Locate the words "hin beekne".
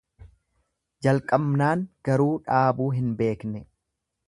2.99-3.65